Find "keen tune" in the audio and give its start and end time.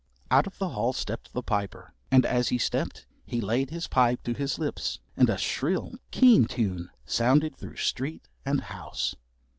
6.09-6.89